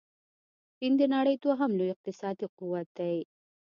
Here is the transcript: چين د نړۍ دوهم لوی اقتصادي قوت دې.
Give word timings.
چين 0.77 0.93
د 0.99 1.01
نړۍ 1.15 1.35
دوهم 1.43 1.71
لوی 1.79 1.89
اقتصادي 1.95 2.47
قوت 2.57 2.87
دې. 2.97 3.15